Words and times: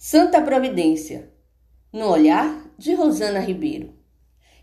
Santa 0.00 0.40
Providência, 0.40 1.28
no 1.92 2.08
olhar 2.08 2.70
de 2.78 2.94
Rosana 2.94 3.40
Ribeiro. 3.40 3.94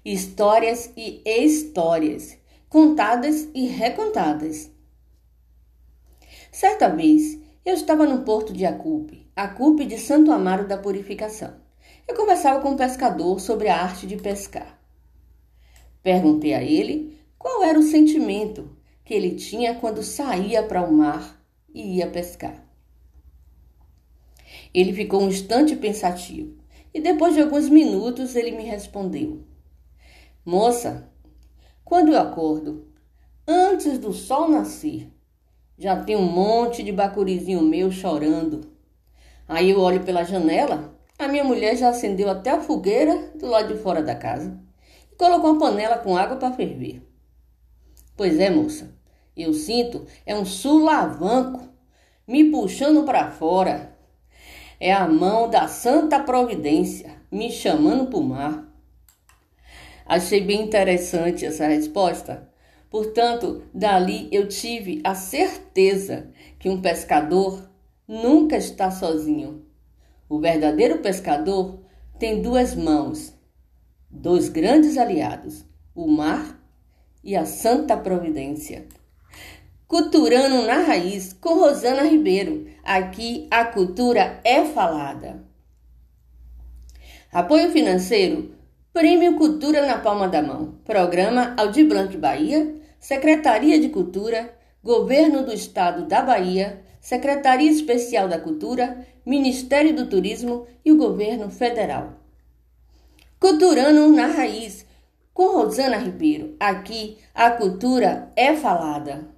Histórias 0.05 0.89
e 0.95 1.21
histórias, 1.25 2.37
contadas 2.69 3.45
e 3.53 3.67
recontadas. 3.67 4.71
Certa 6.53 6.87
vez, 6.87 7.37
eu 7.65 7.73
estava 7.73 8.05
no 8.05 8.23
porto 8.23 8.53
de 8.53 8.65
Acupe, 8.65 9.29
Acupe 9.35 9.85
de 9.85 9.97
Santo 9.97 10.31
Amaro 10.31 10.69
da 10.69 10.77
Purificação. 10.77 11.53
Eu 12.07 12.15
conversava 12.15 12.61
com 12.61 12.69
um 12.69 12.77
pescador 12.77 13.41
sobre 13.41 13.67
a 13.67 13.75
arte 13.75 14.07
de 14.07 14.15
pescar. 14.15 14.79
Perguntei 16.01 16.53
a 16.53 16.63
ele 16.63 17.19
qual 17.37 17.61
era 17.61 17.77
o 17.77 17.83
sentimento 17.83 18.69
que 19.03 19.13
ele 19.13 19.35
tinha 19.35 19.75
quando 19.75 20.01
saía 20.01 20.63
para 20.63 20.81
o 20.81 20.93
mar 20.93 21.37
e 21.73 21.97
ia 21.97 22.07
pescar. 22.07 22.64
Ele 24.75 24.91
ficou 24.91 25.21
um 25.21 25.29
instante 25.29 25.73
pensativo 25.73 26.53
e 26.93 26.99
depois 26.99 27.33
de 27.33 27.39
alguns 27.39 27.69
minutos 27.69 28.35
ele 28.35 28.51
me 28.51 28.63
respondeu: 28.63 29.41
Moça, 30.43 31.09
quando 31.85 32.11
eu 32.11 32.19
acordo, 32.19 32.85
antes 33.47 33.97
do 33.97 34.11
sol 34.11 34.49
nascer, 34.49 35.09
já 35.77 36.03
tem 36.03 36.17
um 36.17 36.29
monte 36.29 36.83
de 36.83 36.91
bacurizinho 36.91 37.61
meu 37.61 37.89
chorando. 37.89 38.69
Aí 39.47 39.69
eu 39.69 39.79
olho 39.79 40.03
pela 40.03 40.25
janela, 40.25 40.93
a 41.17 41.25
minha 41.29 41.45
mulher 41.45 41.77
já 41.77 41.87
acendeu 41.87 42.29
até 42.29 42.49
a 42.49 42.59
fogueira 42.59 43.31
do 43.33 43.47
lado 43.47 43.73
de 43.73 43.79
fora 43.79 44.03
da 44.03 44.13
casa 44.13 44.59
e 45.09 45.15
colocou 45.15 45.51
uma 45.51 45.59
panela 45.59 45.99
com 45.99 46.17
água 46.17 46.35
para 46.35 46.51
ferver. 46.51 47.01
Pois 48.17 48.37
é, 48.41 48.49
moça, 48.49 48.93
eu 49.37 49.53
sinto 49.53 50.05
é 50.25 50.35
um 50.35 50.43
sulavanco 50.43 51.61
me 52.27 52.51
puxando 52.51 53.05
para 53.05 53.31
fora 53.31 53.94
é 54.79 54.91
a 54.93 55.07
mão 55.07 55.49
da 55.49 55.67
Santa 55.67 56.19
Providência 56.19 57.15
me 57.31 57.51
chamando 57.51 58.07
para 58.07 58.19
o 58.19 58.23
mar. 58.23 58.65
Achei 60.05 60.41
bem 60.41 60.61
interessante 60.61 61.45
essa 61.45 61.67
resposta. 61.67 62.49
Portanto, 62.89 63.63
dali 63.73 64.29
eu 64.31 64.47
tive 64.47 65.01
a 65.03 65.15
certeza 65.15 66.29
que 66.59 66.69
um 66.69 66.81
pescador 66.81 67.69
nunca 68.07 68.55
está 68.55 68.91
sozinho. 68.91 69.65
O 70.29 70.39
verdadeiro 70.39 70.99
pescador 70.99 71.79
tem 72.19 72.41
duas 72.41 72.75
mãos, 72.75 73.33
dois 74.09 74.47
grandes 74.47 74.97
aliados: 74.97 75.65
o 75.93 76.07
mar 76.07 76.63
e 77.23 77.35
a 77.35 77.45
Santa 77.45 77.97
Providência. 77.97 78.87
Culturando 79.87 80.63
na 80.63 80.79
Raiz 80.79 81.31
com 81.33 81.59
Rosana 81.59 82.01
Ribeiro. 82.01 82.65
Aqui 82.83 83.47
a 83.51 83.63
cultura 83.65 84.39
é 84.43 84.65
falada. 84.65 85.43
Apoio 87.31 87.69
financeiro: 87.69 88.55
Prêmio 88.91 89.37
Cultura 89.37 89.85
na 89.85 89.99
Palma 89.99 90.27
da 90.27 90.41
Mão. 90.41 90.79
Programa 90.83 91.53
Aldir 91.55 91.87
Blanc 91.87 92.17
Bahia, 92.17 92.73
Secretaria 92.99 93.79
de 93.79 93.89
Cultura, 93.89 94.57
Governo 94.83 95.45
do 95.45 95.53
Estado 95.53 96.07
da 96.07 96.23
Bahia, 96.23 96.81
Secretaria 96.99 97.69
Especial 97.69 98.27
da 98.27 98.39
Cultura, 98.39 99.05
Ministério 99.23 99.95
do 99.95 100.07
Turismo 100.07 100.65
e 100.83 100.91
o 100.91 100.97
Governo 100.97 101.51
Federal. 101.51 102.13
Culturando 103.39 104.09
na 104.09 104.25
Raiz 104.25 104.83
com 105.31 105.57
Rosana 105.57 105.97
Ribeiro. 105.97 106.55
Aqui 106.59 107.17
a 107.35 107.51
cultura 107.51 108.31
é 108.35 108.55
falada. 108.55 109.34